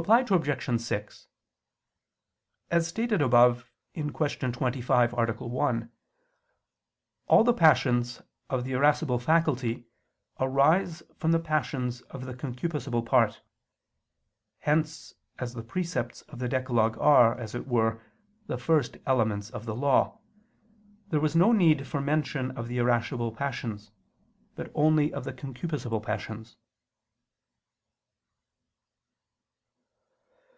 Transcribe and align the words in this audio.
Reply 0.00 0.24
Obj. 0.26 0.80
6: 0.82 1.26
As 2.70 2.88
stated 2.88 3.20
above 3.20 3.66
(Q. 3.92 4.10
25, 4.10 5.12
A. 5.12 5.16
1), 5.32 5.92
all 7.26 7.44
the 7.44 7.52
passions 7.52 8.22
of 8.48 8.64
the 8.64 8.72
irascible 8.72 9.18
faculty 9.18 9.84
arise 10.40 11.02
from 11.18 11.32
the 11.32 11.38
passions 11.38 12.00
of 12.08 12.24
the 12.24 12.32
concupiscible 12.32 13.04
part. 13.04 13.42
Hence, 14.60 15.12
as 15.38 15.52
the 15.52 15.62
precepts 15.62 16.22
of 16.22 16.38
the 16.38 16.48
decalogue 16.48 16.96
are, 16.96 17.36
as 17.36 17.54
it 17.54 17.68
were, 17.68 18.00
the 18.46 18.56
first 18.56 18.96
elements 19.04 19.50
of 19.50 19.66
the 19.66 19.76
Law, 19.76 20.20
there 21.10 21.20
was 21.20 21.36
no 21.36 21.52
need 21.52 21.86
for 21.86 22.00
mention 22.00 22.50
of 22.52 22.66
the 22.66 22.78
irascible 22.78 23.30
passions, 23.30 23.90
but 24.54 24.72
only 24.74 25.12
of 25.12 25.24
the 25.24 25.34
concupiscible 25.34 26.02
passions. 26.02 26.56